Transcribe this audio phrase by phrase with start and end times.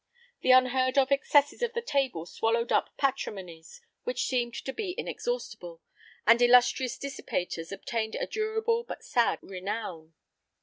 [0.41, 5.79] The unheard of excesses of the table swallowed up patrimonies which seemed to be inexhaustible,
[6.25, 10.15] and illustrious dissipators obtained a durable but sad renown.